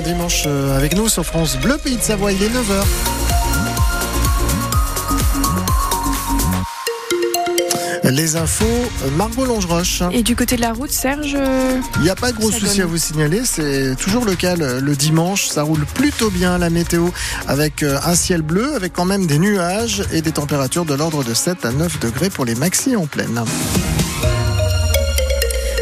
[0.00, 2.32] bon dimanche euh, avec nous sur France Bleu Pays de Savoie.
[2.32, 2.84] Il est 9h.
[8.04, 10.02] Les infos, euh, Margot Longeroche.
[10.12, 12.82] Et du côté de la route, Serge euh, Il n'y a pas de gros soucis
[12.82, 15.46] à vous signaler, c'est toujours le cas le, le, dimanche.
[15.46, 17.08] Ça roule plutôt bien la météo
[17.46, 21.34] avec un ciel bleu, avec quand même des nuages et des températures de l'ordre de
[21.34, 23.44] 7 à 9 degrés pour les maxi en pleine.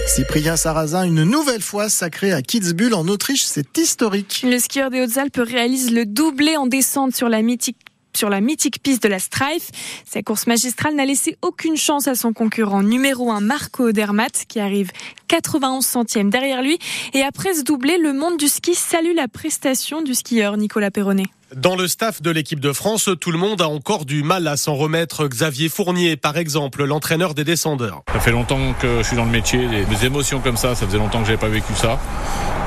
[0.09, 4.41] Cyprien Sarrazin, une nouvelle fois sacré à Kitzbühel en Autriche, c'est historique.
[4.43, 7.77] Le skieur des Hautes-Alpes réalise le doublé en descente sur la mythique
[8.83, 9.71] piste de la Strife.
[10.11, 14.61] Sa course magistrale n'a laissé aucune chance à son concurrent numéro 1 Marco Odermatt qui
[14.61, 14.91] arrive
[15.29, 16.79] 91 centièmes derrière lui.
[17.13, 21.27] Et après ce doublé, le monde du ski salue la prestation du skieur Nicolas Perronnet.
[21.55, 24.59] Dans le staff de l'équipe de France, tout le monde a encore du mal à
[24.59, 25.27] s'en remettre.
[25.27, 28.03] Xavier Fournier, par exemple, l'entraîneur des descendeurs.
[28.13, 30.99] Ça fait longtemps que je suis dans le métier, des émotions comme ça, ça faisait
[30.99, 31.99] longtemps que j'avais pas vécu ça.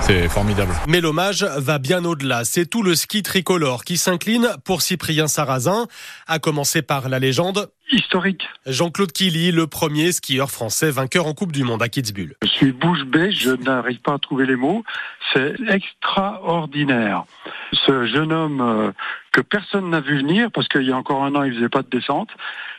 [0.01, 0.73] C'est formidable.
[0.87, 2.43] Mais l'hommage va bien au-delà.
[2.43, 5.85] C'est tout le ski tricolore qui s'incline pour Cyprien Sarrazin,
[6.25, 8.47] à commencer par la légende historique.
[8.65, 12.35] Jean-Claude Killy, le premier skieur français vainqueur en Coupe du Monde à Kitzbühel.
[12.43, 14.83] Je suis bouche bée, je n'arrive pas à trouver les mots.
[15.33, 17.23] C'est extraordinaire.
[17.73, 18.91] Ce jeune homme euh,
[19.31, 21.81] que personne n'a vu venir parce qu'il y a encore un an il faisait pas
[21.81, 22.29] de descente.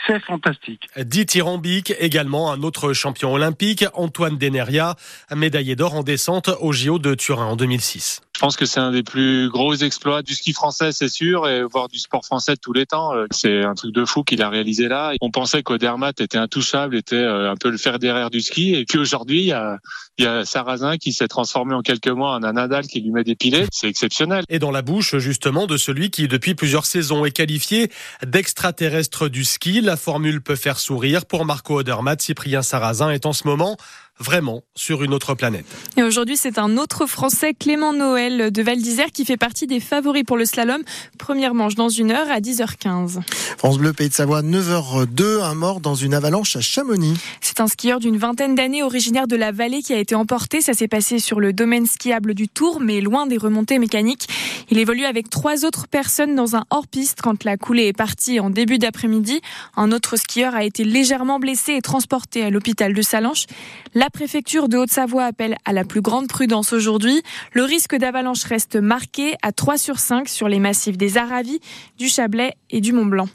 [0.07, 0.89] C'est fantastique.
[0.97, 4.97] Dithyrambique, également un autre champion olympique, Antoine Deneria,
[5.35, 8.21] médaillé d'or en descente au JO de Turin en 2006.
[8.35, 11.63] Je pense que c'est un des plus gros exploits du ski français, c'est sûr, et
[11.63, 13.13] voire du sport français de tous les temps.
[13.31, 15.13] C'est un truc de fou qu'il a réalisé là.
[15.21, 18.85] On pensait qu'Odermatt était intouchable, était euh, un peu le fer derrière du ski, et
[18.85, 19.79] qu'aujourd'hui, il y a,
[20.19, 23.11] il y a Sarrazin qui s'est transformé en quelques mois en un Nadal qui lui
[23.11, 23.67] met des pilets.
[23.73, 24.45] C'est exceptionnel.
[24.49, 27.91] Et dans la bouche, justement, de celui qui, depuis plusieurs saisons, est qualifié
[28.25, 29.81] d'extraterrestre du ski.
[29.81, 31.25] La formule peut faire sourire.
[31.25, 33.77] Pour Marco Odermatt, Cyprien Sarrazin est en ce moment
[34.23, 35.67] vraiment sur une autre planète.
[35.97, 39.81] Et aujourd'hui, c'est un autre Français, Clément Noël de Val d'Isère, qui fait partie des
[39.81, 40.83] favoris pour le slalom.
[41.19, 43.21] Première manche dans une heure à 10h15.
[43.59, 47.15] France Bleu, Pays de Savoie, 9h02, un mort dans une avalanche à Chamonix.
[47.41, 50.61] C'est un skieur d'une vingtaine d'années, originaire de la vallée, qui a été emporté.
[50.61, 54.29] Ça s'est passé sur le domaine skiable du Tour, mais loin des remontées mécaniques.
[54.71, 58.51] Il évolue avec trois autres personnes dans un hors-piste quand la coulée est partie en
[58.51, 59.41] début d'après-midi.
[59.77, 63.47] Un autre skieur a été légèrement blessé et transporté à l'hôpital de Salanches.
[63.95, 67.23] La préfecture de Haute-Savoie appelle à la plus grande prudence aujourd'hui.
[67.53, 71.61] Le risque d'avalanche reste marqué à 3 sur 5 sur les massifs des Aravis,
[71.99, 73.29] du Chablais et du Mont-Blanc.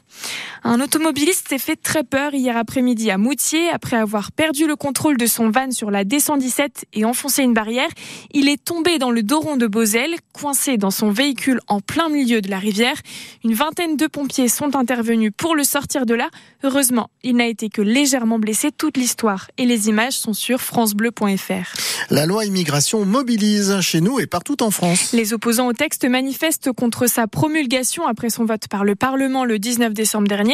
[0.64, 5.16] Un automobiliste s'est fait très peur hier après-midi à Moutier après avoir perdu le contrôle
[5.16, 7.88] de son van sur la D117 et enfoncé une barrière.
[8.32, 12.40] Il est tombé dans le doron de Beauzelle, coincé dans son véhicule en plein milieu
[12.40, 12.96] de la rivière.
[13.44, 16.28] Une vingtaine de pompiers sont intervenus pour le sortir de là.
[16.64, 18.70] Heureusement, il n'a été que légèrement blessé.
[18.76, 22.10] Toute l'histoire et les images sont sur francebleu.fr.
[22.10, 25.12] La loi immigration mobilise chez nous et partout en France.
[25.12, 29.58] Les opposants au texte manifestent contre sa promulgation après son vote par le Parlement le
[29.58, 30.47] 19 décembre dernier.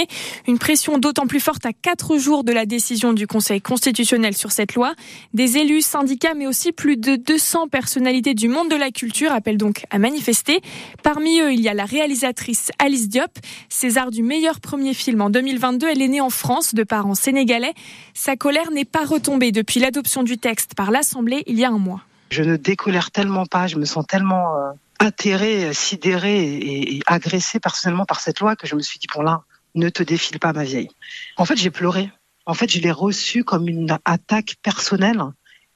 [0.47, 4.53] Une pression d'autant plus forte à quatre jours de la décision du Conseil constitutionnel sur
[4.53, 4.95] cette loi.
[5.33, 9.59] Des élus, syndicats, mais aussi plus de 200 personnalités du monde de la culture appellent
[9.59, 10.61] donc à manifester.
[11.03, 13.39] Parmi eux, il y a la réalisatrice Alice Diop,
[13.69, 15.89] César du meilleur premier film en 2022.
[15.89, 17.75] Elle est née en France de parents sénégalais.
[18.15, 21.79] Sa colère n'est pas retombée depuis l'adoption du texte par l'Assemblée il y a un
[21.79, 22.03] mois.
[22.31, 27.61] Je ne décolère tellement pas, je me sens tellement euh, atterrée, sidérée et, et agressée
[27.61, 29.43] personnellement par cette loi que je me suis dit, bon là,
[29.75, 30.91] ne te défile pas ma vieille.
[31.37, 32.11] En fait, j'ai pleuré.
[32.47, 35.23] En fait, je l'ai reçu comme une attaque personnelle,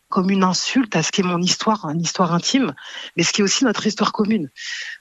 [0.09, 2.75] comme une insulte à ce qui est mon histoire, une histoire intime,
[3.17, 4.51] mais ce qui est aussi notre histoire commune.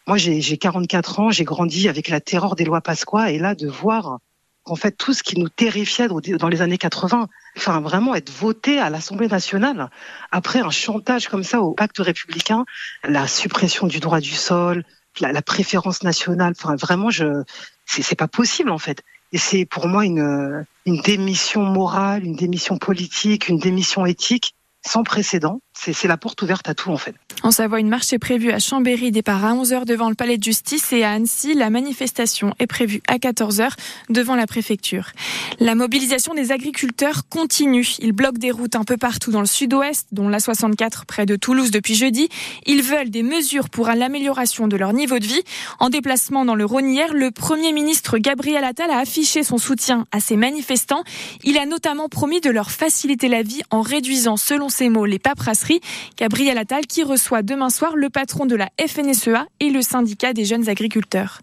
[0.05, 3.67] Moi, j'ai 44 ans, j'ai grandi avec la terreur des lois Pasqua, et là, de
[3.67, 4.19] voir
[4.63, 8.79] qu'en fait, tout ce qui nous terrifiait dans les années 80, enfin, vraiment être voté
[8.79, 9.89] à l'Assemblée nationale,
[10.31, 12.65] après un chantage comme ça au pacte républicain,
[13.03, 14.83] la suppression du droit du sol,
[15.19, 17.43] la, préférence nationale, enfin, vraiment, je,
[17.85, 19.03] c'est pas possible, en fait.
[19.33, 24.55] Et c'est pour moi une, une démission morale, une démission politique, une démission éthique
[24.85, 25.59] sans précédent.
[25.79, 27.15] C'est la porte ouverte à tout en fait.
[27.43, 30.43] En Savoie, une marche est prévue à Chambéry, départ à 11h devant le palais de
[30.43, 33.69] justice et à Annecy, la manifestation est prévue à 14h
[34.09, 35.11] devant la préfecture.
[35.59, 37.87] La mobilisation des agriculteurs continue.
[37.99, 41.35] Ils bloquent des routes un peu partout dans le sud-ouest, dont la 64 près de
[41.35, 42.27] Toulouse depuis jeudi.
[42.65, 45.43] Ils veulent des mesures pour l'amélioration de leur niveau de vie.
[45.79, 50.05] En déplacement dans le Rhône hier, le Premier ministre Gabriel Attal a affiché son soutien
[50.11, 51.03] à ces manifestants.
[51.43, 55.19] Il a notamment promis de leur faciliter la vie en réduisant, selon ses mots, les
[55.19, 55.81] paperasseries brasserie.
[56.17, 60.45] Gabriel Attal qui reçoit demain soir le patron de la FNSEA et le syndicat des
[60.45, 61.41] jeunes agriculteurs.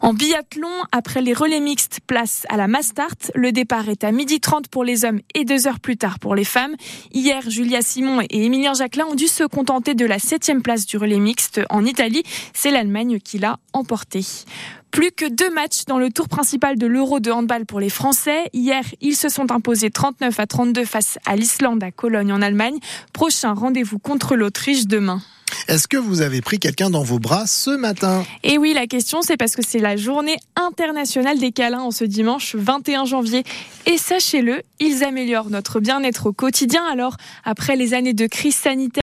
[0.00, 3.16] En biathlon, après les relais mixtes, place à la Mastart.
[3.34, 6.44] Le départ est à 12h30 pour les hommes et deux heures plus tard pour les
[6.44, 6.74] femmes.
[7.12, 10.96] Hier, Julia Simon et Émilien Jacquelin ont dû se contenter de la septième place du
[10.96, 12.22] relais mixte en Italie.
[12.52, 14.24] C'est l'Allemagne qui l'a emporté.
[14.94, 18.44] Plus que deux matchs dans le tour principal de l'Euro de handball pour les Français.
[18.52, 22.78] Hier, ils se sont imposés 39 à 32 face à l'Islande à Cologne en Allemagne.
[23.12, 25.20] Prochain rendez-vous contre l'Autriche demain.
[25.66, 28.24] Est-ce que vous avez pris quelqu'un dans vos bras ce matin?
[28.42, 32.04] Et oui, la question c'est parce que c'est la journée internationale des câlins en ce
[32.04, 33.44] dimanche 21 janvier.
[33.86, 36.84] Et sachez-le, ils améliorent notre bien-être au quotidien.
[36.90, 38.84] Alors, après les années de crise sanitaire,